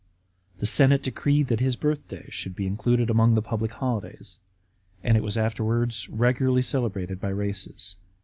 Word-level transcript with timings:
The 0.57 0.65
senate 0.65 1.03
decreed 1.03 1.45
that 1.49 1.59
his 1.59 1.75
birthday 1.75 2.25
should 2.31 2.55
be 2.55 2.65
included 2.65 3.11
among 3.11 3.35
the 3.35 3.41
public 3.43 3.69
holidays, 3.73 4.39
and 5.03 5.15
it 5.15 5.21
was 5.21 5.37
afterwards 5.37 6.09
regularly 6.09 6.63
celebrated 6.63 7.21
by 7.21 7.29
races. 7.29 7.97